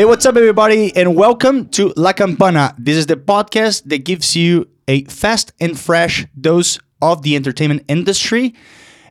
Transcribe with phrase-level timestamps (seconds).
[0.00, 2.74] Hey, what's up, everybody, and welcome to La Campana.
[2.78, 7.84] This is the podcast that gives you a fast and fresh dose of the entertainment
[7.86, 8.54] industry.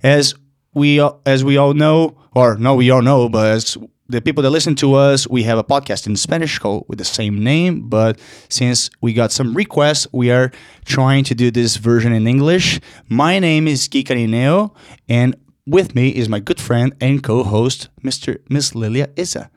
[0.02, 0.34] As
[0.74, 4.50] we as we all know, or no, we all know, but as the people that
[4.50, 7.88] listen to us, we have a podcast in Spanish called with the same name.
[7.88, 8.20] But
[8.50, 10.52] since we got some requests, we are
[10.86, 12.80] trying to do this version in English.
[13.08, 14.74] My name is Kika Nineo,
[15.08, 15.36] and
[15.68, 18.40] with me is my good friend and co-host, Mr.
[18.50, 19.52] Miss Lilia Isa.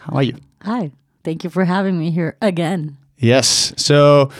[0.00, 0.36] How are you?
[0.62, 0.92] Hi.
[1.24, 2.96] Thank you for having me here again.
[3.18, 3.72] Yes.
[3.76, 4.30] So,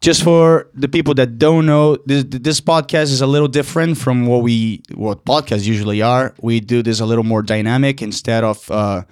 [0.00, 4.26] just for the people that don't know, this, this podcast is a little different from
[4.26, 6.34] what we what podcasts usually are.
[6.40, 9.02] We do this a little more dynamic instead of uh,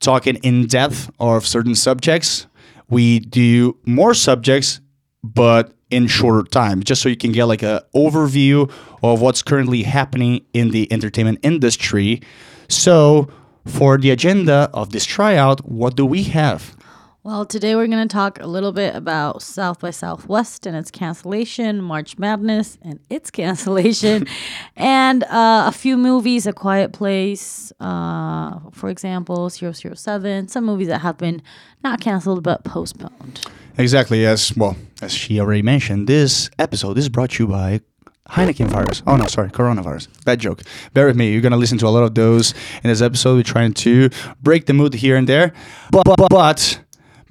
[0.00, 2.46] talking in depth of certain subjects.
[2.88, 4.80] We do more subjects,
[5.22, 8.70] but in shorter time, just so you can get like a overview
[9.02, 12.20] of what's currently happening in the entertainment industry.
[12.68, 13.28] So,
[13.66, 16.76] for the agenda of this tryout, what do we have?
[17.22, 20.90] Well, today we're going to talk a little bit about South by Southwest and its
[20.90, 24.26] cancellation, March Madness and its cancellation,
[24.76, 31.00] and uh, a few movies, A Quiet Place, uh, for example, 007, some movies that
[31.00, 31.40] have been
[31.82, 33.46] not canceled but postponed.
[33.78, 37.80] Exactly, as well as she already mentioned, this episode is brought to you by
[38.30, 39.02] Heineken virus.
[39.06, 40.08] Oh no, sorry, coronavirus.
[40.24, 40.62] Bad joke.
[40.94, 41.30] Bear with me.
[41.30, 43.36] You're gonna listen to a lot of those in this episode.
[43.36, 44.08] We're trying to
[44.42, 45.52] break the mood here and there.
[45.90, 46.80] But but, but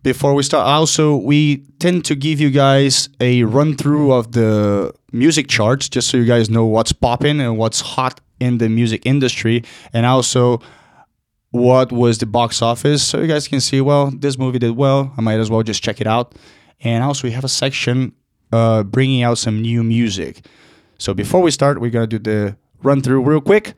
[0.04, 4.94] before we start, also we tend to give you guys a run through of the
[5.12, 9.06] music charts, just so you guys know what's popping and what's hot in the music
[9.06, 10.62] industry, and also
[11.52, 13.80] what was the box office, so you guys can see.
[13.82, 15.14] Well, this movie did well.
[15.18, 16.36] I might as well just check it out.
[16.82, 18.14] And also, we have a section
[18.52, 20.46] uh, bringing out some new music.
[20.98, 23.74] So before we start, we're gonna do the run through real quick.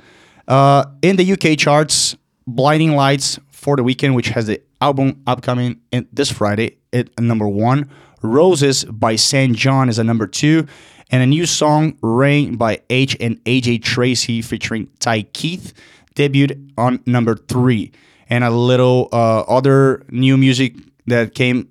[0.48, 2.16] Uh, in the UK charts,
[2.48, 7.48] Blinding Lights for the Weeknd, which has the album upcoming in this Friday, at number
[7.48, 7.90] one.
[8.22, 10.68] Roses by SAINt JHN is a number two,
[11.12, 15.74] and a new song, Rain by Aitch and AJ Tracy featuring Tay Keith,
[16.16, 17.92] debuted on number three.
[18.28, 21.70] And a little uh, other new music that came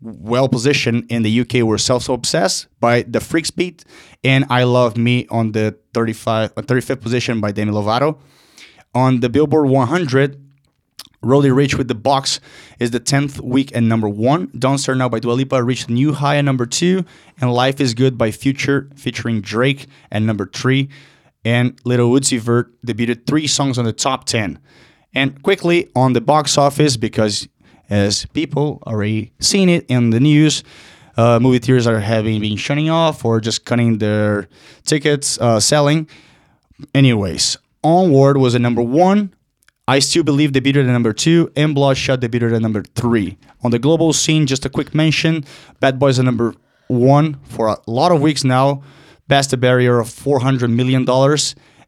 [0.00, 3.84] well positioned in the UK were Self Obsessed by The Freaks Beat
[4.24, 8.18] and I Love Me on the 35, uh, 35th position by Demi Lovato.
[8.94, 10.42] On the Billboard 100,
[11.22, 12.40] Roddy Ricch with the box
[12.78, 14.50] is the 10th week and number one.
[14.58, 17.04] Don't Start Now by Dua Lipa reached new high at number two.
[17.40, 20.88] And Life is Good by Future featuring Drake at number three.
[21.44, 24.58] And Lil Uzi Vert debuted three songs on the top 10.
[25.14, 27.48] And quickly on the box office, because
[27.88, 30.62] as people already seen it in the news,
[31.16, 34.48] uh, movie theaters are having been shutting off or just cutting their
[34.84, 36.08] tickets uh, selling.
[36.94, 39.32] Anyways, Onward was a number one.
[39.88, 43.38] I Still Believe debuted at number two, and Bloodshot debuted at number three.
[43.62, 45.44] On the global scene, just a quick mention
[45.78, 46.54] Bad Boys at number
[46.88, 48.82] one for a lot of weeks now,
[49.28, 51.04] past a barrier of $400 million.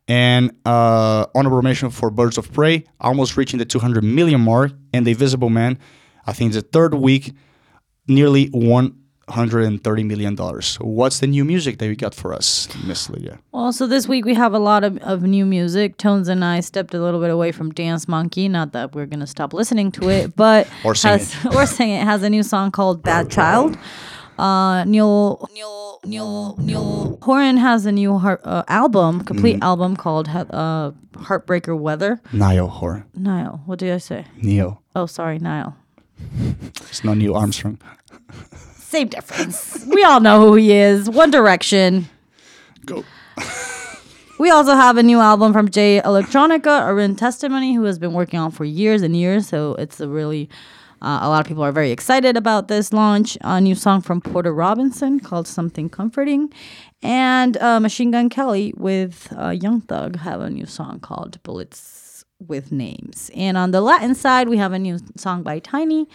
[0.09, 4.73] And uh, honorable mention for Birds of Prey, almost reaching the 200 million mark.
[4.95, 5.79] And The Invisible Man,
[6.27, 7.35] I think the third week,
[8.07, 10.77] nearly 130 million dollars.
[10.77, 13.39] What's the new music that you got for us, Miss Lydia?
[13.53, 15.99] Well, so this week we have a lot of, of new music.
[15.99, 18.49] Tones and I stepped a little bit away from Dance Monkey.
[18.49, 21.91] Not that we're going to stop listening to it, but Or sing has, or sing
[21.91, 22.03] it.
[22.05, 23.77] has a new song called Bad Child.
[24.39, 29.63] Uh, Neil Neil Neil Neil Horan has a new heart, uh, album, complete Mm-hmm.
[29.65, 32.21] album called uh, Heartbreaker Weather.
[32.33, 33.05] Niall Horan.
[33.15, 34.25] Niall, what did I say?
[34.41, 34.83] Neil.
[34.95, 35.77] Oh, sorry, Niall.
[36.89, 37.79] It's not Neil Armstrong.
[38.77, 39.85] Same difference.
[39.87, 41.11] we all know who he is.
[41.11, 42.09] One Direction.
[42.87, 43.05] Go.
[44.39, 48.39] We also have a new album from Jay Electronica, Arin Testimony, who has been working
[48.39, 49.49] on for years and years.
[49.49, 50.49] So it's a really,
[51.01, 53.39] uh, a lot of people are very excited about this launch.
[53.43, 56.53] A new song from Porter Robinson called Something Comforting.
[57.03, 62.25] And uh, Machine Gun Kelly with uh, Young Thug have a new song called Bullets
[62.41, 63.31] with Names.
[63.35, 66.09] And on the Latin side, we have a new song by Tiny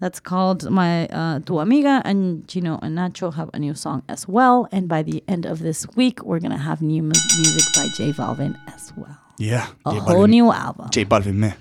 [0.00, 4.26] that's called My uh, Tu Amiga, and Chino and Nacho have a new song as
[4.26, 4.66] well.
[4.72, 8.12] And by the end of this week, we're gonna have new mu- music by J
[8.12, 9.16] Balvin as well.
[9.38, 9.68] Yeah.
[9.86, 10.90] A J whole new album.
[10.90, 11.54] J Balvin, man.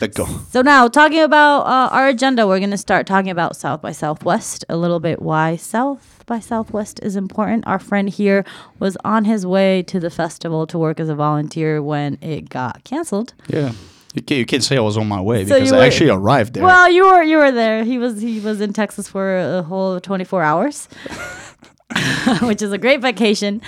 [0.00, 0.26] Let go.
[0.50, 4.64] So now, talking about uh, our agenda, we're gonna start talking about South by Southwest
[4.68, 5.22] a little bit.
[5.22, 7.66] Why South by Southwest is important.
[7.66, 8.44] Our friend here
[8.78, 12.82] was on his way to the festival to work as a volunteer when it got
[12.84, 13.34] canceled.
[13.48, 13.72] Yeah.
[14.14, 16.10] You can't, you can't say I was on my way So because you I actually
[16.10, 16.62] arrived there.
[16.62, 17.84] Well, you were you were there.
[17.84, 20.88] He was he was in Texas for a whole 24 hours.
[22.42, 23.60] which is a great vacation.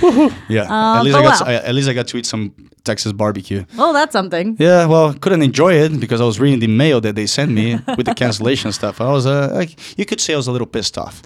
[0.48, 0.62] Yeah.
[0.70, 1.52] Uh, at least I but got wow.
[1.52, 2.54] I, at least I got to eat some
[2.84, 3.64] Texas barbecue.
[3.78, 4.56] Oh, that's something.
[4.58, 7.78] Yeah, well, couldn't enjoy it because I was reading the mail that they sent me
[7.96, 9.00] with the cancellation stuff.
[9.00, 11.22] I was uh, like, you could say I was a little pissed off.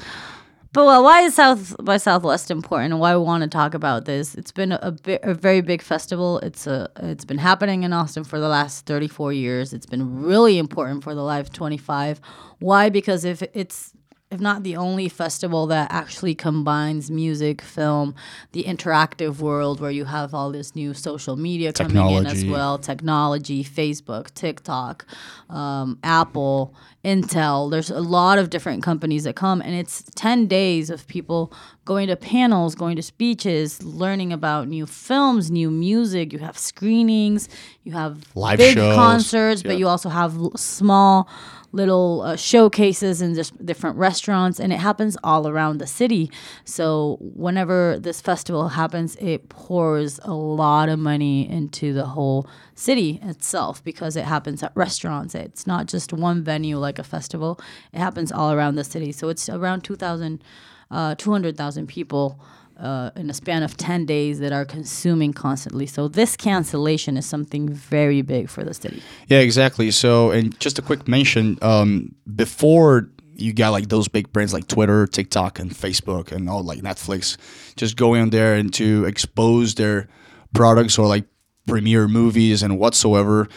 [0.73, 4.05] But well, why is South by Southwest important, and why we want to talk about
[4.05, 4.37] this?
[4.37, 6.39] It's been a, bi- a very big festival.
[6.41, 9.73] It's a it's been happening in Austin for the last thirty four years.
[9.73, 12.21] It's been really important for the Live twenty five.
[12.61, 12.89] Why?
[12.89, 13.95] Because if it's
[14.31, 18.15] if not the only festival that actually combines music, film,
[18.53, 22.79] the interactive world where you have all this new social media coming in as well,
[22.79, 25.05] technology, Facebook, TikTok,
[25.49, 26.73] um, Apple,
[27.05, 27.73] Intel.
[27.73, 31.53] There's a lot of different companies that come, and it's 10 days of people
[31.85, 36.33] going to panels, going to speeches, learning about new films, new music.
[36.33, 37.49] You have screenings,
[37.83, 41.29] you have Live big shows, concerts, but you also have small
[41.73, 46.31] little uh, showcases and just different restaurants and it happens all around the city.
[46.65, 53.21] So whenever this festival happens it pours a lot of money into the whole city
[53.23, 55.35] itself because it happens at restaurants.
[55.35, 57.61] It's not just one venue like a festival.
[57.93, 59.13] It happens all around the city.
[59.13, 60.43] So it's around 2000
[60.91, 62.41] uh, 200000 people
[62.81, 67.27] uh, in a span of 10 days that are consuming constantly so this cancellation is
[67.27, 69.91] something very big for the city Yeah, exactly.
[69.91, 74.67] So, and just a quick mention um, before you got like those big brands like
[74.67, 77.37] Twitter, TikTok, and Facebook, and all like Netflix,
[77.77, 80.09] just going on there and to expose their
[80.55, 81.25] products or like
[81.67, 83.49] premiere movies and whatsoever.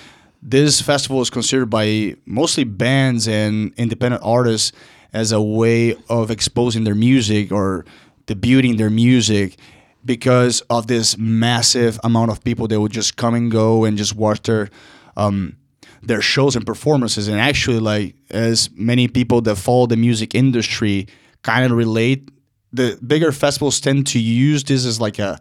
[0.41, 4.71] This festival is considered by mostly bands and independent artists
[5.13, 7.85] as a way of exposing their music or
[8.27, 9.57] debuting their music
[10.05, 14.15] because of this massive amount of people that would just come and go and just
[14.15, 14.69] watch their
[15.15, 15.55] um,
[16.01, 17.27] their shows and performances.
[17.27, 21.07] And actually like as many people that follow the music industry
[21.43, 22.29] kind of relate
[22.71, 25.39] the bigger festivals tend to use this as like a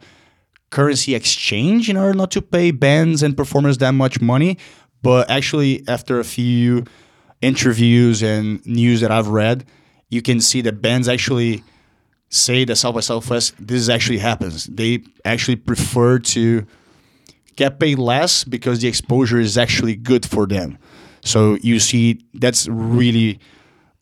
[0.68, 4.58] currency exchange in order not to pay bands and performers that much money.
[5.02, 6.84] But actually after a few
[7.42, 9.66] interviews and news that i've read
[10.08, 11.62] you can see that bands actually
[12.34, 16.66] say that south by southwest this actually happens they actually prefer to
[17.56, 20.78] get paid less because the exposure is actually good for them.
[21.24, 23.38] So you see, that's really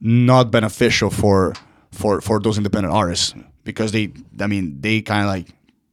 [0.00, 1.54] not beneficial for
[1.92, 3.34] for for those independent artists
[3.64, 5.48] because they, I mean, they kind of like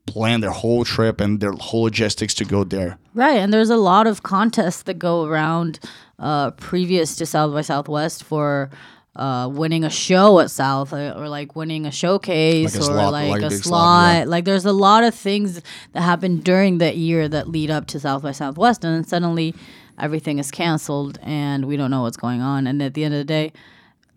[0.05, 2.97] plan their whole trip and their whole logistics to go there.
[3.13, 5.79] Right, and there's a lot of contests that go around
[6.19, 8.69] uh, previous to South by Southwest for
[9.17, 13.13] uh, winning a show at South or like winning a showcase Like a or slot-
[13.13, 13.63] like, a slot.
[13.63, 14.23] slot, yeah.
[14.25, 15.61] Like there's a lot of things
[15.93, 19.53] that happen during that year that lead up to South by Southwest, and then suddenly
[19.99, 22.67] everything is canceled and we don't know what's going on.
[22.67, 23.51] And at the end of the day,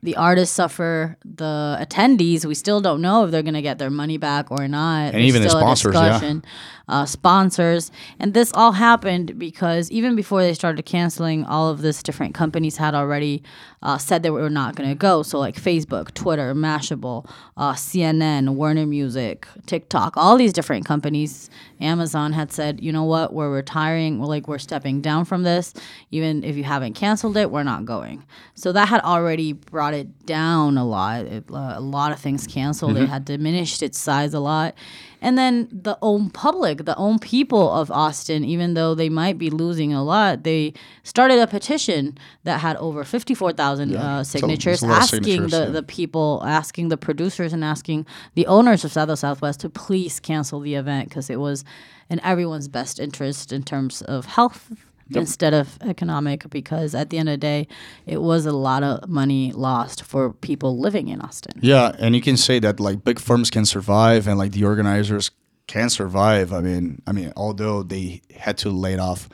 [0.03, 1.17] the artists suffer.
[1.25, 4.69] The attendees, we still don't know if they're going to get their money back or
[4.69, 5.15] not.
[5.15, 6.13] And even the sponsors, yeah.
[6.13, 6.43] discussion
[6.91, 7.91] uh, sponsors.
[8.19, 12.77] And this all happened because even before they started canceling, all of this different companies
[12.77, 13.43] had already
[13.83, 15.23] uh, said they were not going to go.
[15.23, 21.49] So, like Facebook, Twitter, Mashable, uh, CNN, Warner Music, TikTok, all these different companies,
[21.81, 24.19] Amazon had said, you know what, we're retiring.
[24.19, 25.73] We're like, we're stepping down from this.
[26.11, 28.27] Even if you haven't canceled it, we're not going.
[28.55, 31.25] So, that had already brought it down a lot.
[31.25, 32.97] It, uh, a lot of things canceled.
[32.97, 34.75] It had diminished its size a lot.
[35.23, 39.51] And then the own public, the own people of Austin, even though they might be
[39.51, 44.83] losing a lot, they started a petition that had over 54,000 uh, it's a signatures
[44.83, 45.67] asking signatures, the, yeah.
[45.67, 50.21] the people, asking the producers, and asking the owners of South by Southwest to please
[50.21, 51.65] cancel the event because it was
[52.09, 54.73] in everyone's best interest in terms of health.
[55.19, 57.69] Instead of economic, because at the end of the day,
[58.07, 61.59] it was a lot of money lost for people living in Austin.
[61.61, 65.31] Yeah, and you can say that like big firms can survive and like the organizers
[65.67, 66.53] can survive.
[66.53, 69.29] I mean, I mean, although they had to lay off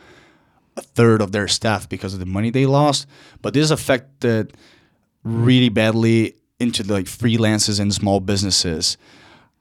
[0.76, 3.06] a third of their staff because of the money they lost,
[3.42, 4.56] but this affected
[5.24, 8.96] really badly into the, like freelancers and small businesses.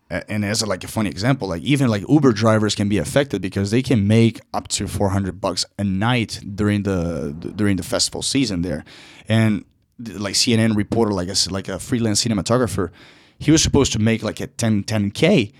[0.09, 3.41] And as a, like a funny example, like even like Uber drivers can be affected
[3.41, 8.21] because they can make up to 400 bucks a night during the during the festival
[8.21, 8.83] season there,
[9.27, 9.65] and
[9.97, 12.91] like CNN reporter, like a like a freelance cinematographer,
[13.39, 15.51] he was supposed to make like a 10 10k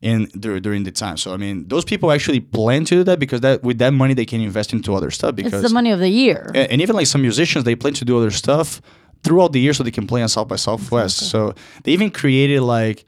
[0.00, 1.18] in during the time.
[1.18, 4.14] So I mean, those people actually plan to do that because that with that money
[4.14, 6.50] they can invest into other stuff because It's the money of the year.
[6.54, 8.80] and, and even like some musicians, they plan to do other stuff
[9.22, 11.18] throughout the year so they can play on South by Southwest.
[11.30, 11.54] So
[11.84, 13.04] they even created like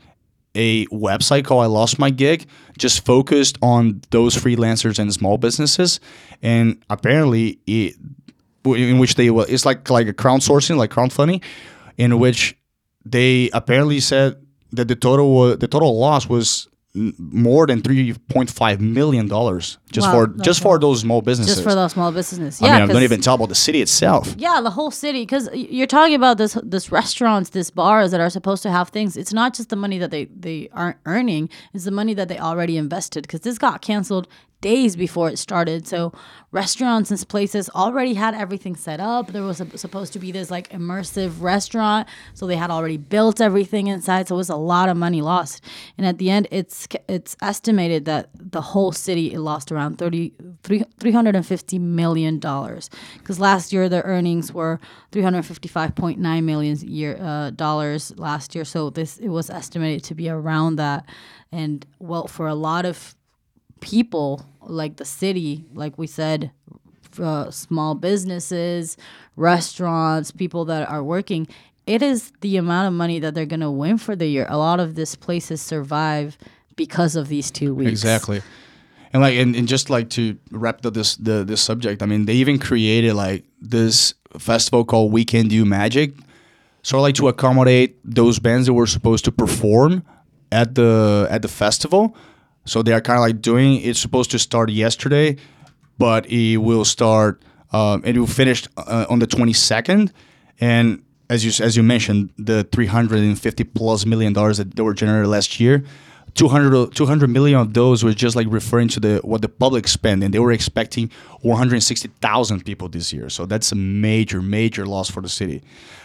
[0.55, 2.47] a website called I Lost My Gig,
[2.79, 6.01] just focused on those freelancers and small businesses.
[6.43, 7.97] And apparently, it,
[8.65, 11.43] in which they will, it's like like a crowdsourcing, like crowdfunding,
[11.97, 12.57] in which
[13.05, 14.37] they apparently said
[14.73, 20.27] that the total wa- the total loss was more than 3.5 million dollars just Wow,
[20.27, 21.55] for just for those small businesses.
[21.57, 22.61] just for those small businesses.
[22.61, 24.35] yeah I mean, I don't even talk about the city itself.
[24.37, 25.23] Yeah, the whole city.
[25.23, 29.17] Because you're talking about this, this restaurants, this bars that are supposed to have things.
[29.17, 32.39] It's not just the money that they they aren't earning; it's the money that they
[32.39, 33.23] already invested.
[33.23, 34.29] Because this got canceled
[34.63, 35.87] days before it started.
[35.87, 36.15] So
[36.53, 39.33] restaurants and places already had everything set up.
[39.33, 43.41] There was a, supposed to be this like immersive restaurant, so they had already built
[43.41, 44.29] everything inside.
[44.29, 45.63] So it was a lot of money lost.
[45.99, 51.79] And at the end, it's it's estimated that the whole city lost around 30, 350
[51.79, 52.89] million dollars.
[53.19, 58.65] Because last year their earnings were 355.9 million year uh, dollars last year.
[58.65, 61.05] So this it was estimated to be around that.
[61.51, 63.15] And well, for a lot of
[63.83, 66.51] people like the city, like we said,
[67.19, 68.97] uh, small businesses,
[69.37, 71.47] restaurants, people that are working,
[71.87, 74.47] it is the amount of money that they're going to win for the year.
[74.49, 76.39] A lot of these places survive
[76.77, 77.91] because of these two weeks.
[77.91, 78.41] Exactly.
[79.13, 82.25] And like and, and just like to wrap the, this the this subject, I mean
[82.25, 86.15] they even created like this festival called Weekend Do Magic.
[86.83, 90.03] So like to accommodate those bands that were supposed to perform
[90.51, 92.17] at the at the festival.
[92.65, 95.37] So they are kind of like doing it's supposed to start yesterday,
[95.99, 97.43] but it will start
[97.73, 100.13] um, it will finish uh, on the 22nd
[100.61, 105.29] and as you as you mentioned the 350 plus million dollars that they were generated
[105.29, 105.83] last year
[106.35, 110.23] 200, 200 million of those were just like referring to the what the public spent
[110.23, 111.11] and they were expecting
[111.43, 113.29] 160,000 people this year.
[113.29, 115.63] So that's a major major loss for the city.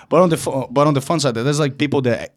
[0.09, 2.33] But on the but on the fun side there's like people that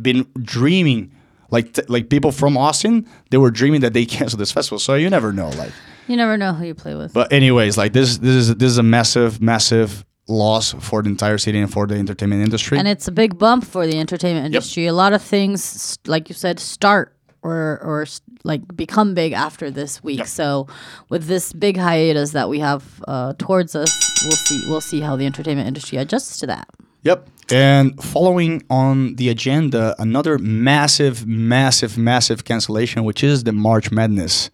[0.00, 1.12] been dreaming
[1.50, 4.94] like t- like people from Austin they were dreaming that they cancel this festival so
[4.94, 5.72] you never know like
[6.08, 7.12] You never know who you play with.
[7.12, 11.36] but anyways like this this is this is a massive massive loss for the entire
[11.38, 14.86] city and for the entertainment industry and it's a big bump for the entertainment industry.
[14.86, 18.06] A lot of things, like you said, start or or
[18.42, 20.26] like become big after this week.
[20.26, 20.66] So
[21.10, 23.90] with this big hiatus that we have uh, towards us,
[24.24, 26.68] we'll see we'll see how the entertainment industry adjusts to that.
[27.02, 27.28] Yep.
[27.50, 34.50] And following on the agenda, another massive, massive, massive cancellation, which is the March Madness.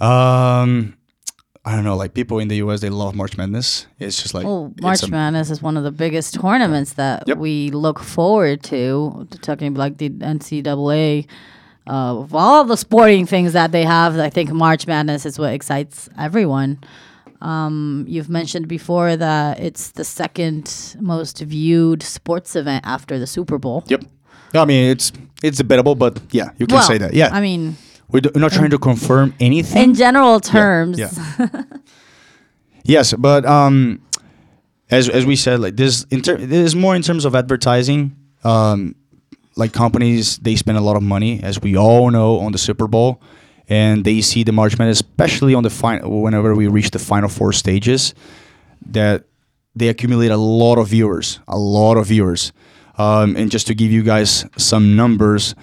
[0.00, 0.94] Um,
[1.64, 3.86] I don't know, like people in the US, they love March Madness.
[3.98, 7.38] It's just like Well, March a- Madness is one of the biggest tournaments that Yep.
[7.38, 9.26] we look forward to.
[9.42, 11.26] talking like the NCAA,
[11.86, 15.52] uh, of all the sporting things that they have, I think March Madness is what
[15.52, 16.78] excites everyone.
[17.40, 23.58] Um, you've mentioned before that it's the second most viewed sports event after the Super
[23.58, 23.84] Bowl.
[23.86, 24.04] Yep.
[24.54, 27.14] I mean, it's it's debatable, but yeah, you can Well, say that.
[27.14, 27.76] Yeah, I mean,
[28.10, 29.82] we're, do- we're not trying to confirm anything.
[29.82, 31.10] in general terms, yeah.
[32.84, 34.00] Yes, but um,
[34.90, 38.16] as as we said, like this, in ter- this is more in terms of advertising.
[38.44, 38.94] Um,
[39.56, 42.86] like companies, they spend a lot of money, as we all know, on the Super
[42.86, 43.20] Bowl,
[43.68, 46.22] and they see the March Madness, especially on the final.
[46.22, 48.14] Whenever we reach the final four stages,
[48.86, 49.24] that
[49.74, 52.52] they accumulate a lot of viewers, a lot of viewers.
[52.96, 55.54] Um, and just to give you guys some numbers,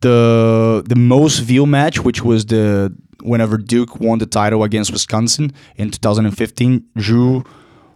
[0.00, 5.52] the the most view match, which was the whenever Duke won the title against Wisconsin
[5.76, 7.42] in 2015, drew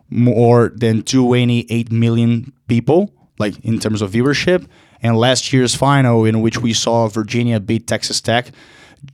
[0.09, 4.67] more than 288 million people, like in terms of viewership.
[5.03, 8.51] And last year's final, in which we saw Virginia beat Texas Tech,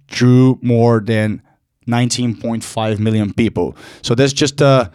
[0.08, 1.42] drew more than
[1.86, 3.76] 19.5 million people.
[4.02, 4.90] So that's just a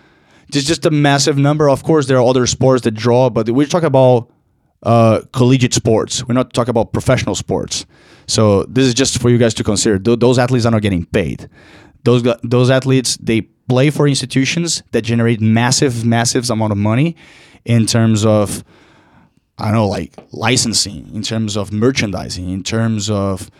[0.52, 1.70] just just a massive number.
[1.70, 4.30] Of course, there are other sports that draw, but we're talking about
[4.84, 6.28] uh, collegiate sports.
[6.28, 7.86] We're not talking about professional sports.
[8.28, 10.00] So this is just for you guys to consider.
[10.00, 11.50] Th- those athletes are not getting paid.
[12.04, 17.16] Those those athletes they play for institutions that generate massive, massive amount of money
[17.64, 18.64] in terms of
[19.58, 23.52] I don't know, like licensing, in terms of merchandising, in terms of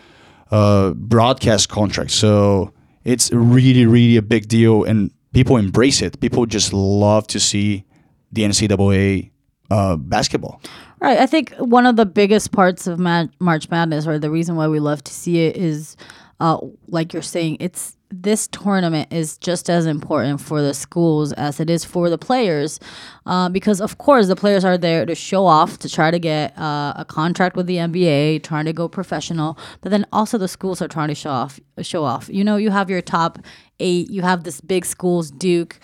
[0.52, 2.14] uh, broadcast contracts.
[2.14, 2.72] So
[3.04, 6.20] it's really, really a big deal, and people embrace it.
[6.20, 7.84] People just love to see
[8.30, 9.30] the NCAA
[9.70, 10.60] uh, basketball.
[11.00, 11.18] Right.
[11.18, 14.68] I think one of the biggest parts of Ma- March Madness, or the reason why
[14.68, 15.96] we love to see it, is
[16.38, 21.58] uh, like you're saying, it's this tournament is just as important for the schools as
[21.60, 22.78] it is for the players,
[23.26, 26.56] uh, because of course the players are there to show off, to try to get
[26.58, 29.58] uh, a contract with the NBA, trying to go professional.
[29.80, 31.58] But then also the schools are trying to show off.
[31.80, 32.28] Show off.
[32.28, 33.38] You know, you have your top
[33.80, 34.10] eight.
[34.10, 35.80] You have this big schools, Duke.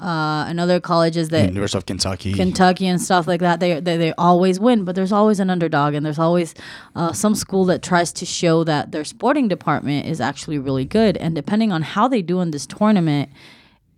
[0.00, 2.32] Uh, and other colleges that University of Kentucky.
[2.32, 5.92] Kentucky and stuff like that, they, they they always win, but there's always an underdog,
[5.92, 6.54] and there's always
[6.96, 11.18] uh, some school that tries to show that their sporting department is actually really good.
[11.18, 13.28] And depending on how they do in this tournament,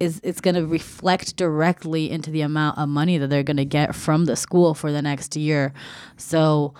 [0.01, 3.65] is it's going to reflect directly into the amount of money that they're going to
[3.65, 5.73] get from the school for the next year.
[6.17, 6.75] So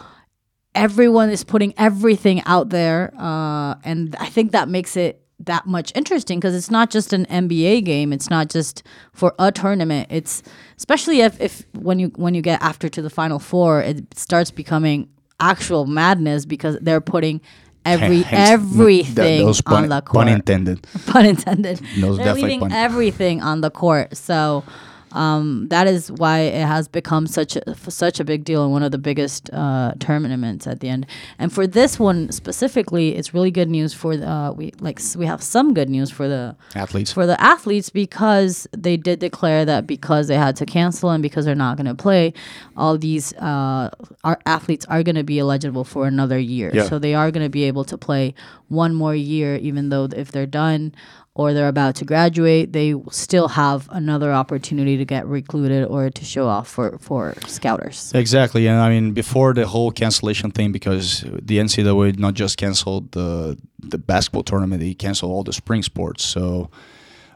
[0.75, 5.93] everyone is putting everything out there, uh, and I think that makes it that much
[5.95, 8.13] interesting because it's not just an NBA game.
[8.13, 8.83] It's not just
[9.13, 10.09] for a tournament.
[10.11, 10.43] It's
[10.77, 14.51] especially if, if when you when you get after to the final four, it starts
[14.51, 15.09] becoming
[15.41, 17.41] actual madness because they're putting
[17.85, 20.15] every Hence, everything pun, on the court.
[20.25, 20.87] pun intended.
[21.07, 21.81] Pun intended.
[21.97, 24.17] They're leaving pun- everything on the court.
[24.17, 24.65] So
[25.13, 28.83] um, that is why it has become such a such a big deal and one
[28.83, 31.07] of the biggest uh, tournaments at the end.
[31.39, 35.27] And for this one specifically, it's really good news for the uh, we like we
[35.27, 37.13] have some good news for the Athletes.
[37.13, 41.45] for the athletes because they did declare that because they had to cancel and because
[41.45, 42.33] they're not going to play,
[42.77, 43.91] all these uh,
[44.25, 46.71] our athletes are going to be eligible for another year.
[46.73, 46.85] Yeah.
[46.85, 48.35] So they are going to be able to play
[48.69, 50.95] one more year, even though if they're done
[51.35, 56.25] or they're about to graduate, they still have another opportunity to get recruited or to
[56.25, 58.13] show off for for scouters.
[58.15, 63.13] Exactly, and I mean before the whole cancellation thing, because the NCAA not just canceled
[63.13, 66.25] the the basketball tournament, they canceled all the spring sports.
[66.25, 66.71] So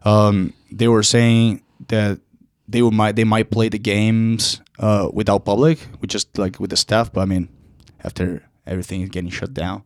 [0.04, 2.20] um, they were saying that
[2.68, 6.70] they would might they might play the games uh, without public, with just like with
[6.70, 7.12] the staff.
[7.12, 7.48] But I mean,
[8.04, 9.84] after everything is getting shut down,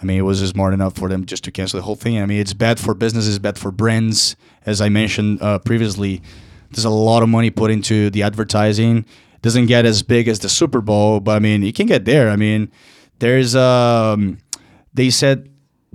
[0.00, 2.20] I mean it was smart enough for them just to cancel the whole thing.
[2.20, 4.36] I mean it's bad for businesses, bad for brands,
[4.66, 6.22] as I mentioned uh, previously.
[6.70, 9.06] There's a lot of money put into the advertising.
[9.40, 12.30] Doesn't get as big as the Super Bowl, but I mean it can get there.
[12.30, 12.70] I mean
[13.18, 14.38] there's um
[14.94, 15.48] they said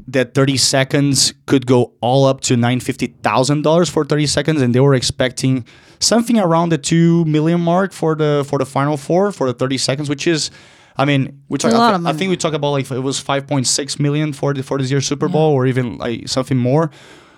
[0.08, 4.96] that 30 seconds could go all up to $950,000 for 30 seconds and they were
[4.96, 5.66] expecting
[6.00, 9.78] something around the 2 million mark for the for the final four for the 30
[9.78, 10.52] seconds which is
[10.98, 12.90] I mean we talk a I, lot thi- of I think we talk about like
[12.92, 16.58] it was 5.6 million for the for this year's Super Bowl or even like something
[16.58, 16.92] more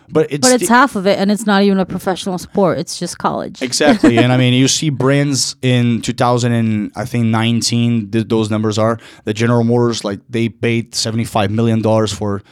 [0.08, 2.78] but it's But it's sti- half of it, and it's not even a professional sport.
[2.78, 3.62] It's just college.
[3.64, 8.12] Exactly, and I mean, you see brands in 2000 and I think 19.
[8.12, 12.44] Th- those numbers are the General Motors like they paid 75 million dollars for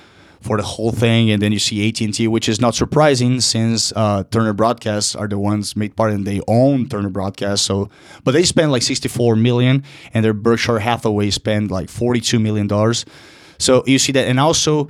[0.43, 3.39] for the whole thing, and then you see AT and T, which is not surprising
[3.39, 7.65] since uh, Turner Broadcasts are the ones made part and they own Turner Broadcast.
[7.65, 7.89] So,
[8.25, 13.05] but they spend like 64 million, and their Berkshire Hathaway spend like 42 million dollars.
[13.57, 14.89] So you see that, and also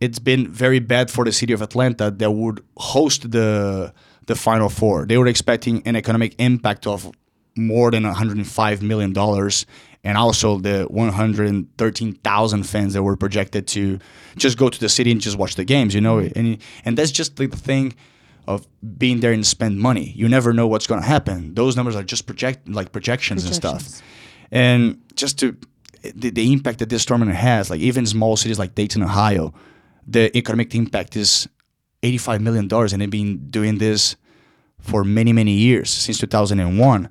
[0.00, 3.94] it's been very bad for the city of Atlanta that would host the
[4.26, 5.06] the Final Four.
[5.06, 7.10] They were expecting an economic impact of
[7.56, 9.64] more than 105 million dollars,
[10.04, 13.98] and also the 113,000 fans that were projected to
[14.36, 15.94] just go to the city and just watch the games.
[15.94, 16.38] You know, mm-hmm.
[16.38, 17.94] and and that's just the thing
[18.48, 18.66] of
[18.98, 20.12] being there and spend money.
[20.16, 21.54] You never know what's going to happen.
[21.54, 24.02] Those numbers are just project like projections, and stuff.
[24.50, 25.56] And just to
[26.02, 29.54] the, the impact that this tournament has, like even small cities like Dayton, Ohio,
[30.06, 31.48] the economic impact is
[32.02, 34.16] $85 million and they've been doing this
[34.80, 37.08] for many, many years, since 2001.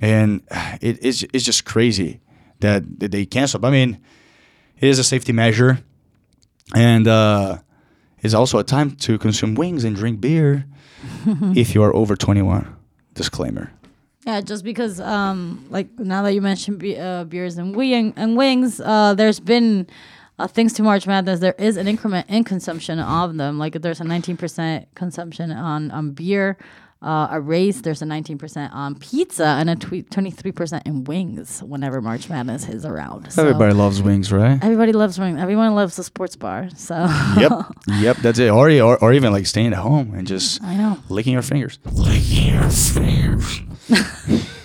[0.00, 0.42] And
[0.80, 2.20] it, it's, it's just crazy
[2.60, 3.64] that, that they canceled.
[3.64, 3.98] I mean,
[4.78, 5.80] it is a safety measure.
[6.74, 7.58] And uh,
[8.20, 10.66] it's also a time to consume wings and drink beer
[11.26, 12.76] if you are over 21.
[13.14, 13.72] Disclaimer.
[14.26, 18.36] Yeah, just because, um, like now that you mentioned be- uh, beers and wing and
[18.36, 19.86] wings, uh, there's been
[20.40, 23.58] uh, thanks to March Madness, there is an increment in consumption of them.
[23.58, 26.56] Like there's a 19% consumption on on beer,
[27.02, 27.80] uh, a race.
[27.80, 31.62] There's a 19% on pizza and a twe- 23% in wings.
[31.62, 34.62] Whenever March Madness is around, so loves wings, right?
[34.62, 35.40] everybody loves wings.
[35.40, 36.68] Everyone loves the sports bar.
[36.76, 36.94] So
[37.38, 37.52] yep,
[37.88, 38.50] yep, that's it.
[38.50, 40.98] Or, or or even like staying at home and just I know.
[41.08, 41.78] Licking your fingers.
[41.92, 43.60] Licking your fingers.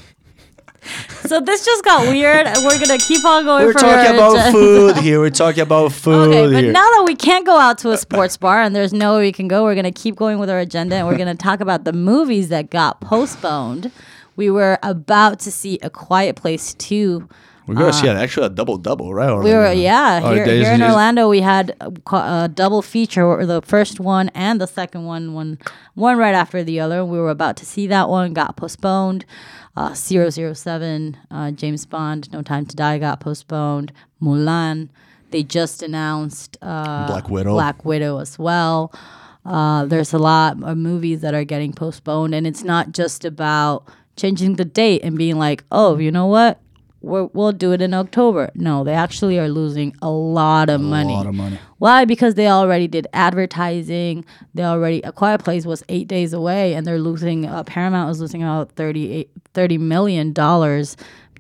[1.29, 2.45] So this just got weird.
[2.47, 3.65] and We're gonna keep on going.
[3.65, 5.19] We're talking about food here.
[5.19, 6.71] We're talking about food Okay, but here.
[6.71, 9.31] now that we can't go out to a sports bar and there's no way we
[9.31, 11.93] can go, we're gonna keep going with our agenda and we're gonna talk about the
[11.93, 13.91] movies that got postponed.
[14.35, 17.27] We were about to see A Quiet Place 2.
[17.67, 19.29] We're gonna see actually a double double, right?
[19.29, 23.61] Or We were, yeah, here, in Orlando, we had a, a double feature, where the
[23.61, 25.57] first one and the second one, one,
[25.95, 27.03] one right after the other.
[27.03, 29.25] We were about to see that one, got postponed.
[29.77, 33.91] Uh, 007, uh, James Bond, No Time to Die got postponed.
[34.21, 34.87] Mulan,
[35.31, 37.53] they just announced uh, Black Widow.
[37.53, 38.93] Black Widow as well.
[39.45, 43.83] Uh, there's a lot of movies that are getting postponed, and it's not just about
[44.15, 46.59] changing the date and being like, oh, you know what?
[47.05, 48.49] We're, we'll do it in October.
[48.55, 51.13] No, they actually are losing a lot of money.
[51.13, 51.59] A lot of money.
[51.77, 52.03] Why?
[52.05, 54.25] Because they already did advertising.
[54.55, 57.45] They already A Quiet Place was eight days away, and they're losing.
[57.45, 60.33] Uh, Paramount was losing about 38 $30 million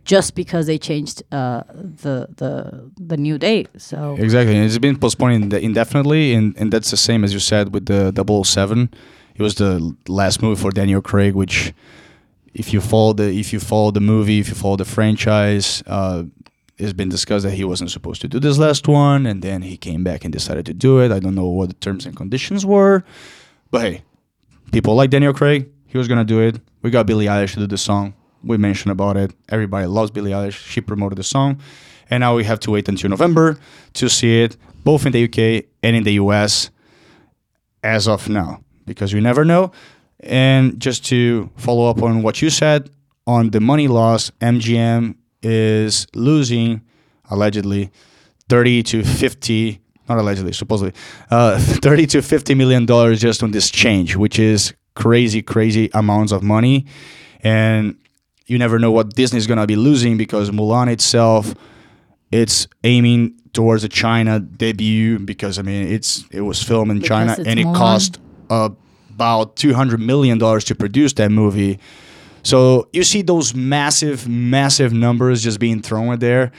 [0.05, 3.67] just because they changed uh, the the the new date.
[3.77, 7.39] So Exactly, and it's been postponed inde- indefinitely, and, and that's the same as you
[7.39, 8.13] said with the
[8.45, 8.89] 007.
[9.35, 11.73] It was the last movie for Daniel Craig, which,
[12.55, 16.23] if you follow the if you follow the movie, if you follow the franchise, uh,
[16.77, 19.75] it's been discussed that he wasn't supposed to do this last one, and then he
[19.77, 21.11] came back and decided to do it.
[21.11, 23.03] I don't know what the terms and conditions were,
[23.71, 24.03] but hey,
[24.71, 25.69] people like Daniel Craig.
[25.85, 26.59] He was gonna do it.
[26.81, 28.13] We got Billie Eilish to do the song.
[28.41, 29.33] We mentioned about it.
[29.49, 30.53] Everybody loves Billie Eilish.
[30.53, 31.59] She promoted the song,
[32.09, 33.59] and now we have to wait until November
[33.95, 36.69] to see it, both in the UK and in the US.
[37.83, 39.71] As of now, because we never know.
[40.25, 42.89] And just to follow up on what you said
[43.27, 46.81] on the money loss, MGM is losing
[47.29, 47.91] allegedly
[48.49, 50.93] 30 to 50 not allegedly supposedly
[51.31, 56.31] uh, 30 to 50 million dollars just on this change which is crazy crazy amounts
[56.31, 56.85] of money
[57.41, 57.97] and
[58.45, 61.55] you never know what disney is going to be losing because mulan itself
[62.31, 67.31] it's aiming towards a china debut because i mean it's it was filmed in china
[67.37, 67.75] it's and it Mulan.
[67.75, 68.69] cost uh,
[69.15, 71.79] about 200 million dollars to produce that movie
[72.45, 76.51] so you see those massive, massive numbers just being thrown there,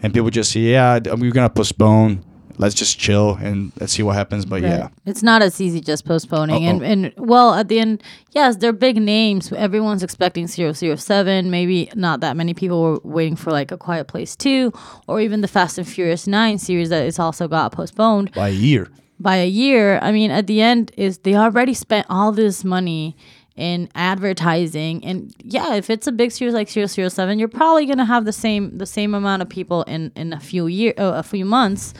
[0.00, 2.22] and people just say, "Yeah, we're gonna postpone.
[2.56, 6.04] Let's just chill and let's see what happens." But yeah, It's not as easy just
[6.04, 6.64] postponing.
[6.64, 6.88] And, Uh-oh.
[6.88, 9.50] and well, at the end, yes, they're big names.
[9.52, 11.50] Everyone's expecting 007.
[11.50, 14.72] Maybe not that many people were waiting for like A Quiet Place 2
[15.08, 18.52] or even the Fast and Furious 9 series that it's also got postponed by a
[18.52, 18.86] year.
[19.24, 19.98] By a year.
[20.02, 23.16] I mean, at the end is they already spent all this money
[23.56, 28.04] in advertising and yeah if it's a big series like 007 you're probably going to
[28.04, 31.22] have the same the same amount of people in in a few year uh, a
[31.22, 31.94] few months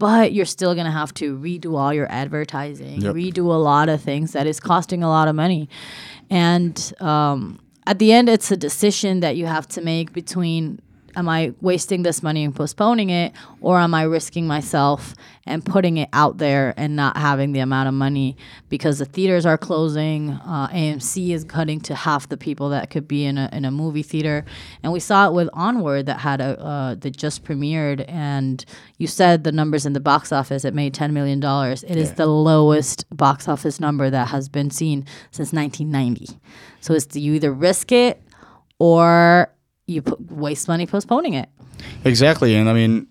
[0.00, 3.14] but you're still going to have to redo all your advertising Yep.
[3.14, 5.68] redo a lot of things that is costing a lot of money
[6.28, 10.80] and um, at the end it's a decision that you have to make between
[11.16, 15.14] am i wasting this money and postponing it or am i risking myself
[15.46, 18.34] and putting it out there and not having the amount of money?
[18.70, 23.06] Because the theaters are closing uh, amc is cutting to half the people that could
[23.06, 24.46] be in a, in a movie theater.
[24.82, 28.64] And we saw it with onward that had a uh, that just premiered and
[28.96, 31.82] you said the numbers in the box office it made 10 million dollars.
[31.84, 32.14] It is Yeah.
[32.14, 36.38] the lowest box office number that has been seen since 1990
[36.80, 38.22] so it's you either risk it
[38.78, 39.50] or
[39.86, 41.48] you waste money postponing it
[42.04, 43.08] Exactly, and I mean,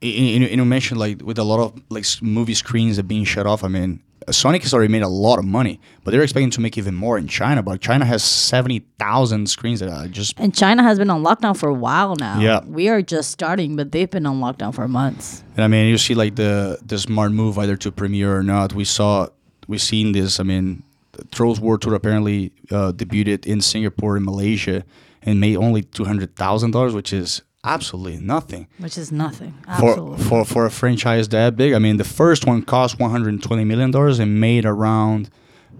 [0.00, 0.10] you,
[0.46, 3.62] you, mentioned like with a lot of like movie screens that being shut off.
[3.62, 6.76] I mean, Sonic has already made a lot of money, but they're expecting to make
[6.76, 7.62] even more in China.
[7.62, 11.56] But China has seventy thousand screens that are just and china has been on lockdown
[11.56, 12.60] for a while now Yeah.
[12.66, 15.98] we are just starting but they've been on lockdown for months And I mean, you
[15.98, 18.74] see like the the smart move either to premiere or not.
[18.74, 19.28] We saw
[19.68, 20.40] we've seen this.
[20.40, 20.82] I mean,
[21.30, 24.84] Trolls World Tour apparently uh, debuted in Singapore and Malaysia
[25.22, 29.90] and made only two hundred thousand dollars, which is absolutely nothing which is nothing for
[29.90, 31.72] absolutely for for for a franchise that big.
[31.74, 35.30] I mean, the first one cost one hundred and twenty million dollars and made around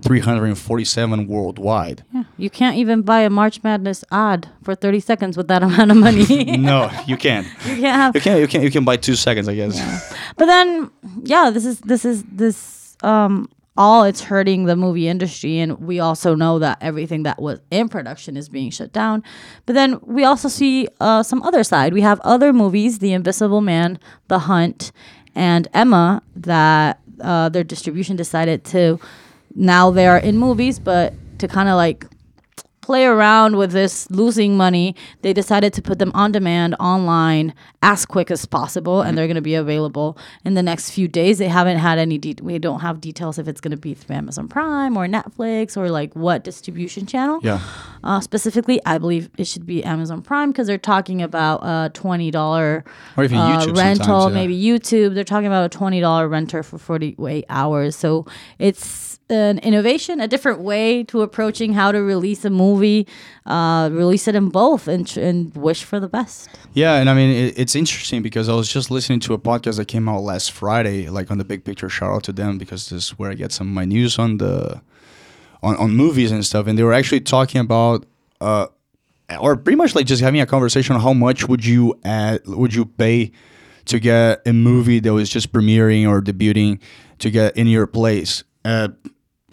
[0.00, 2.04] three hundred and forty seven worldwide.
[2.12, 2.24] yeah.
[2.36, 5.96] you can't even buy a march madness ad for 30 seconds with that amount of
[5.96, 7.46] money no, you can't.
[7.66, 8.40] you can't have You can't.
[8.40, 8.64] You can't.
[8.64, 9.76] You can buy two seconds, I guess.
[10.36, 10.90] But then,
[11.24, 15.98] yeah, this is this is this um all it's hurting the movie industry, and we
[15.98, 19.22] also know that everything that was in production is being shut down.
[19.64, 21.94] But then we also see uh, some other side.
[21.94, 24.92] We have other movies, The Invisible Man, The Hunt,
[25.34, 29.00] and Emma, that uh, their distribution decided to
[29.54, 32.06] now they are in movies, but to kind of like
[32.82, 38.04] play around with this losing money, they decided to put them on demand online as
[38.04, 41.38] quick as possible, and they're going to be available in the next few days.
[41.38, 42.18] They haven't had any.
[42.18, 45.76] De- we don't have details if it's going to be through Amazon Prime or Netflix
[45.76, 47.40] or like what distribution channel.
[47.42, 47.60] Yeah.
[48.04, 52.30] Uh, specifically, I believe it should be Amazon Prime because they're talking about a twenty
[52.30, 52.84] dollar
[53.16, 54.34] uh, rental, yeah.
[54.34, 55.14] maybe YouTube.
[55.14, 57.94] They're talking about a twenty dollar renter for forty eight hours.
[57.94, 58.26] So
[58.58, 63.08] it's an innovation, a different way to approaching how to release a movie.
[63.44, 66.48] Uh, release it in both and, and wish for the best.
[66.74, 69.78] Yeah, and I mean it, it's interesting because I was just listening to a podcast
[69.78, 71.88] that came out last Friday, like on the Big Picture.
[71.88, 74.36] Shout out to them because this is where I get some of my news on
[74.36, 74.80] the
[75.62, 78.06] on, on movies and stuff, and they were actually talking about
[78.40, 78.66] uh,
[79.40, 82.74] or pretty much like just having a conversation on how much would you add, would
[82.74, 83.32] you pay
[83.86, 86.80] to get a movie that was just premiering or debuting
[87.18, 88.44] to get in your place.
[88.64, 88.88] Uh,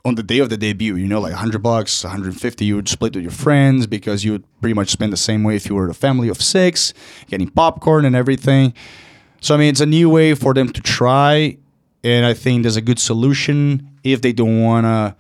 [0.06, 3.16] on the day of the debut, you know, like 100 bucks, 150, you would split
[3.16, 5.90] with your friends because you would pretty much spend the same way if you were
[5.90, 6.94] a family of six,
[7.28, 8.74] getting popcorn and everything.
[9.42, 11.58] So, I mean, it's a new way for them to try.
[12.04, 15.16] And I think there's a good solution if they don't want to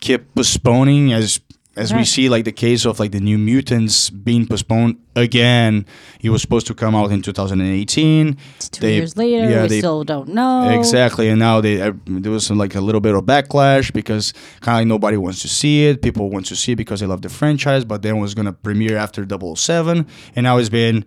[0.00, 1.40] keep postponing as
[1.76, 5.84] as we see like the case of like the new mutants being postponed again
[6.20, 9.48] it was supposed to come out in 2018 It's two They- years later.
[9.50, 10.68] yeah, we they- still don't know.
[10.78, 14.32] Exactly, and now they uh, there was some, like a little bit of backlash because
[14.60, 16.00] kind of like nobody wants to see it.
[16.02, 18.52] People want to see it because they love the franchise, but then it was gonna
[18.52, 20.06] premiere after 007,
[20.36, 21.04] and now it's been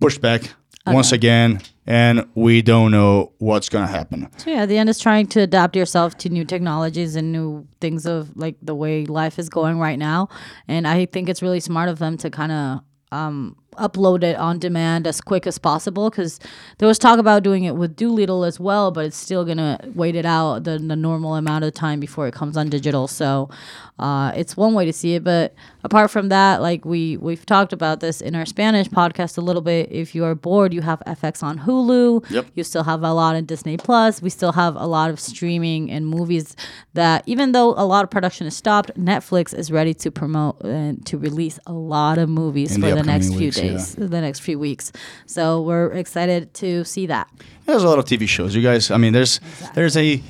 [0.00, 0.54] pushed back
[0.86, 4.28] once again, and we don't know what's gonna happen.
[4.36, 8.06] So yeah, the end is trying to adapt yourself to new technologies and new things
[8.06, 10.28] of like the way life is going right now.
[10.68, 12.80] And I think it's really smart of them to kind of
[13.12, 16.40] um, upload it on demand as quick as possible because
[16.78, 20.14] there was talk about doing it with Dolittle as well, but it's still gonna wait
[20.14, 23.08] it out the, the normal amount of time before it comes on digital.
[23.08, 23.50] So
[23.98, 25.24] uh, it's one way to see it.
[25.24, 29.40] But apart from that, like we we've talked about this in our Spanish podcast a
[29.40, 29.90] little bit.
[29.92, 32.28] If you are bored, you have FX on Hulu.
[32.30, 32.46] Yep.
[32.54, 34.20] You still have a lot in Disney Plus.
[34.20, 36.56] We still have a lot of streaming and movies
[36.94, 41.04] that even though a lot of production is stopped, Netflix is ready to promote and
[41.06, 44.06] to release a lot of movies In for the the, next upcoming few weeks, yeah.
[44.06, 44.92] the next few weeks.
[45.26, 47.28] So we're excited to see that.
[47.66, 48.54] There's a lot of TV shows.
[48.54, 49.40] You guys, I mean, there's
[49.74, 50.22] there's a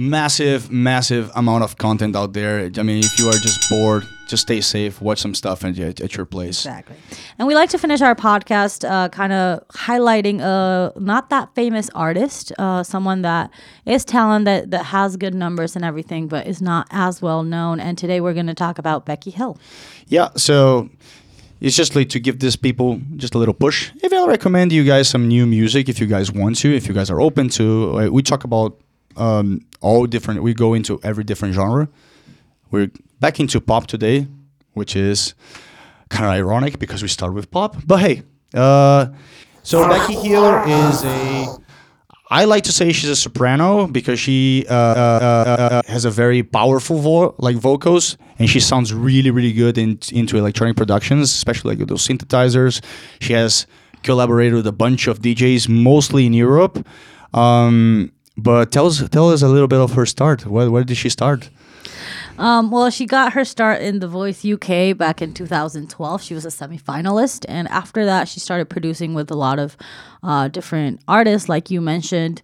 [0.00, 2.70] massive, massive amount of content out there.
[2.78, 6.00] I mean, if you are just bored, just stay safe, watch some stuff at, at,
[6.00, 6.60] at your place.
[6.60, 6.96] Exactly.
[7.38, 11.90] And we like to finish our podcast uh, kind of highlighting a not that famous
[11.94, 13.50] artist, uh, someone that
[13.84, 17.78] is talented, that, that has good numbers and everything, but is not as well known.
[17.78, 19.58] And today we're going to talk about Becky Hill.
[20.06, 20.88] Yeah, so
[21.60, 23.90] it's just like to give these people just a little push.
[24.02, 26.94] If I'll recommend you guys some new music, if you guys want to, if you
[26.94, 28.80] guys are open to, uh, we talk about
[29.16, 30.42] um, all different.
[30.42, 31.88] We go into every different genre.
[32.70, 34.26] We're back into pop today,
[34.72, 35.34] which is
[36.08, 37.76] kind of ironic because we start with pop.
[37.86, 38.22] But hey,
[38.54, 39.08] uh,
[39.62, 41.56] so Becky Hill is a.
[42.32, 46.44] I like to say she's a soprano because she uh, uh, uh, has a very
[46.44, 51.72] powerful vo- like vocals, and she sounds really, really good in, into electronic productions, especially
[51.72, 52.84] like with those synthesizers.
[53.20, 53.66] She has
[54.04, 56.86] collaborated with a bunch of DJs, mostly in Europe.
[57.34, 60.46] Um, but tell us, tell us a little bit of her start.
[60.46, 61.50] Where, where did she start?
[62.40, 66.22] Um, well, she got her start in The Voice UK back in 2012.
[66.22, 69.76] She was a semifinalist, and after that, she started producing with a lot of
[70.22, 72.40] uh, different artists, like you mentioned.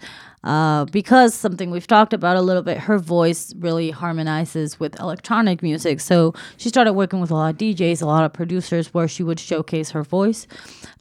[0.46, 5.60] Uh, because something we've talked about a little bit, her voice really harmonizes with electronic
[5.60, 5.98] music.
[5.98, 9.24] So she started working with a lot of DJs, a lot of producers, where she
[9.24, 10.46] would showcase her voice.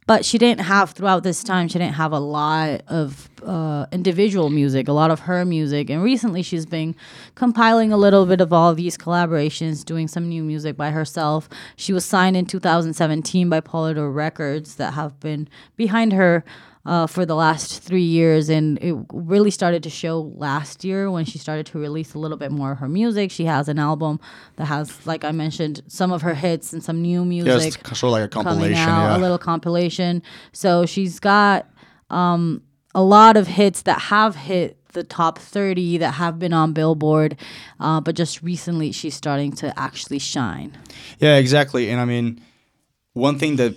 [0.07, 1.67] But she didn't have throughout this time.
[1.67, 5.91] She didn't have a lot of uh, individual music, a lot of her music.
[5.91, 6.95] And recently, she's been
[7.35, 11.49] compiling a little bit of all of these collaborations, doing some new music by herself.
[11.75, 16.43] She was signed in 2017 by Polydor Records, that have been behind her
[16.85, 21.25] uh, for the last three years, and it really started to show last year when
[21.25, 23.31] she started to release a little bit more of her music.
[23.31, 24.19] She has an album
[24.57, 28.09] that has, like I mentioned, some of her hits and some new music Just sort
[28.09, 28.77] of like a compilation.
[28.77, 29.17] out, Yeah.
[29.17, 30.21] a little compilation.
[30.51, 31.67] So she's got
[32.11, 32.61] um,
[32.93, 37.35] a lot of hits that have hit the top 30 that have been on Billboard,
[37.79, 40.71] uh, but just recently she's starting to actually shine.
[41.19, 41.89] Yeah, exactly.
[41.89, 42.39] And I mean,
[43.13, 43.75] one thing that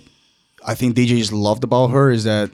[0.65, 2.51] I think DJs loved about her is that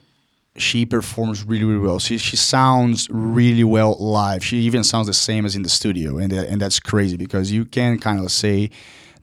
[0.57, 1.99] she performs really, really well.
[1.99, 4.43] She she sounds really well live.
[4.43, 7.51] She even sounds the same as in the studio, and that, and that's crazy because
[7.51, 8.69] you can kind of say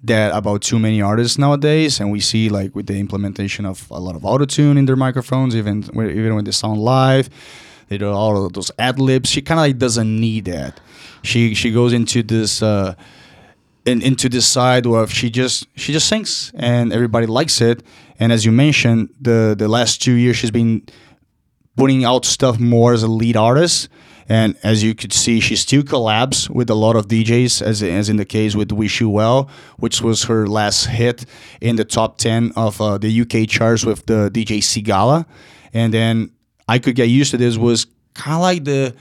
[0.05, 3.99] that about too many artists nowadays, and we see like with the implementation of a
[4.01, 7.31] lot of auto tune in their microphones, even when- even when they sound live,
[7.89, 9.31] they do all of those ad libs.
[9.31, 10.81] She kind of like doesn't need that.
[11.23, 12.63] She she goes into this.
[12.63, 12.95] Uh,
[13.85, 17.83] in, into this side where she just she just sings and everybody likes it.
[18.21, 20.83] And as you mentioned, the the last two years she's been
[21.77, 23.89] putting out stuff more as a lead artist.
[24.29, 28.09] And as you could see, she still collabs with a lot of DJs, as, as
[28.09, 31.25] in the case with Wish You Well, which was her last hit
[31.61, 35.27] in the top 10 of uh, the UK charts with the DJ Sigala.
[35.75, 36.31] And then
[36.69, 38.95] I Could Get Used to This was kind of like the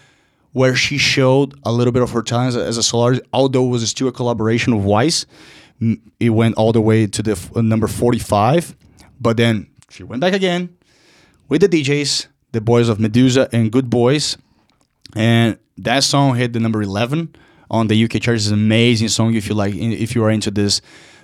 [0.54, 3.70] where she showed a little bit of her talent as a, solo artist, although it
[3.70, 5.26] was still a collaboration with Weiss.
[6.20, 8.76] It went all the way to the uh, number 45,
[9.20, 10.76] but then she went back again
[11.48, 14.38] with the DJs, the boys of Meduza and Goodboys,
[15.16, 17.36] and that song hit the number 11
[17.70, 18.44] on the UK charts.
[18.44, 20.82] It's an amazing song if you like, if you are into this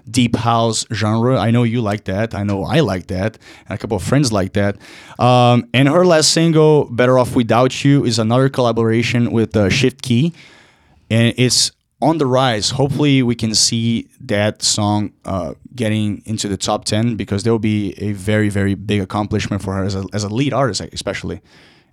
[0.10, 1.38] deep house genre.
[1.38, 2.34] I know you like that.
[2.34, 3.38] I know I like that,
[3.68, 4.78] and a couple of friends like that.
[5.20, 10.02] Um, and her last single, "Better Off Without You," is another collaboration with uh, Shift
[10.04, 10.34] K3Y,
[11.10, 12.72] and it's on the rise.
[12.72, 17.60] Hopefully, we can see that song uh, getting into the top ten because there will
[17.60, 21.42] be a very, very big accomplishment for her as a, as a lead artist, especially.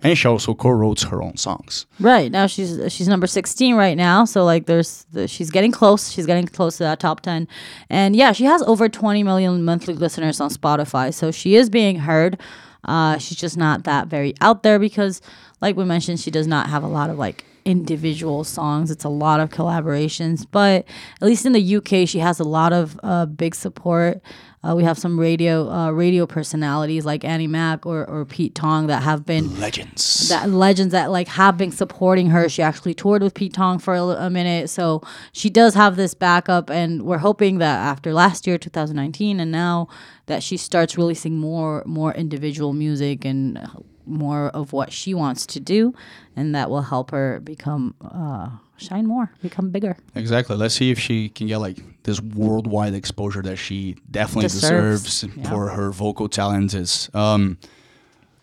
[0.03, 1.87] And she also co-wrote her own songs.
[1.99, 4.25] Right now, she's she's number sixteen right now.
[4.25, 6.11] So like, there's the, she's getting close.
[6.11, 7.47] She's getting close to that top ten,
[7.89, 11.11] and yeah, she has over twenty million monthly listeners on Spotify.
[11.11, 12.39] So she is being heard.
[12.83, 15.21] Uh, she's just not that very out there because,
[15.61, 18.91] like we mentioned, she does not have a lot of like individual songs.
[18.91, 20.85] It's a lot of collaborations, but
[21.19, 24.21] at least in the UK, she has a lot of uh, big support.
[24.63, 28.87] Uh, we have some radio uh, radio personalities like Annie Mac or, or Pete Tong
[28.87, 30.29] that have been Legends.
[30.29, 32.49] that legends that like have been supporting her.
[32.49, 35.01] She actually toured with Pete Tong for a, a minute, so
[35.33, 36.69] she does have this backup.
[36.71, 39.87] And we're hoping that after last year, 2019, and now
[40.25, 43.59] that she starts releasing more more individual music and
[44.05, 45.93] more of what she wants to do,
[46.35, 49.95] and that will help her become uh, shine more, become bigger.
[50.15, 50.55] Exactly.
[50.55, 55.03] Let's see if she can get like this worldwide exposure that she definitely Deserves.
[55.03, 55.49] deserves, Yeah.
[55.49, 57.09] for her vocal talents.
[57.13, 57.57] Um,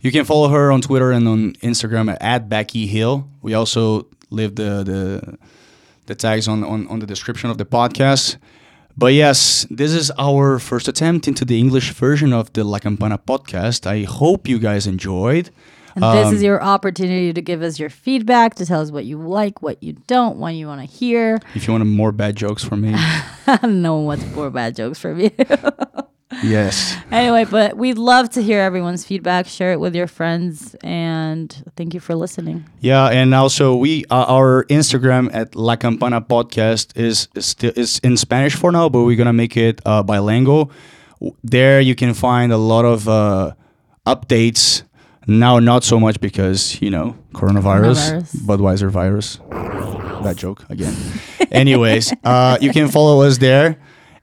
[0.01, 3.29] you can follow her on Twitter and on Instagram at, at Becky Hill.
[3.43, 5.39] We also leave the the
[6.07, 8.37] the tags on, on on the description of the podcast.
[8.97, 13.19] But yes, this is our first attempt into the English version of the La Campana
[13.19, 13.87] podcast.
[13.87, 15.51] I hope you guys enjoyed.
[15.95, 19.05] And this Um, is your opportunity to give us your feedback, to tell us what
[19.05, 21.39] you like, what you don't, what you want to hear.
[21.55, 22.93] If you want more bad jokes from me,
[23.63, 25.31] no one wants more bad jokes from you.
[26.43, 26.97] yes.
[27.11, 29.47] anyway, but we'd love to hear everyone's feedback.
[29.47, 32.65] Share it with your friends, and thank you for listening.
[32.81, 37.99] Yeah, and also we uh, our Instagram at La Campana Podcast is is still is
[38.01, 40.71] in Spanish for now, but we're gonna make it uh, bilingual.
[41.45, 43.53] There you can find a lot of uh,
[44.07, 44.83] updates.
[45.29, 48.37] Now, not so much because you know coronavirus, Coronavirus.
[48.47, 49.39] Budweiser virus.
[50.25, 50.95] That joke again.
[51.53, 53.79] Anyways, uh, you can follow us there,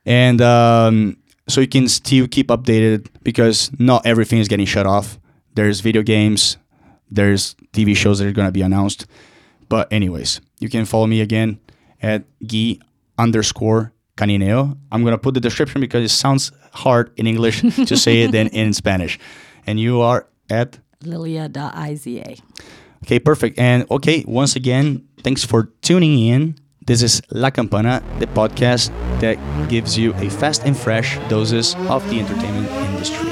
[0.05, 1.17] and um,
[1.49, 5.19] so you can still keep updated because not everything is getting shut off.
[5.55, 6.57] There's video games,
[7.09, 9.05] there's TV shows that are gonna be announced.
[9.67, 11.59] But anyways, you can follow me again
[12.01, 12.79] at Guy
[13.17, 14.77] underscore Canineo.
[14.91, 18.47] I'm gonna put the description because it sounds hard in English to say it than
[18.47, 19.19] in Spanish.
[19.65, 22.35] And you are at Lilia.iza.
[23.03, 23.57] Okay, perfect.
[23.57, 26.55] And okay, once again, thanks for tuning in.
[26.89, 28.89] This is La Campana, the podcast
[29.21, 29.37] that
[29.69, 33.29] gives you a fast and fresh doses of the entertainment industry.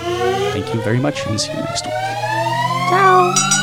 [0.53, 1.93] Thank you very much and see you next week.
[2.93, 3.56] Ciao.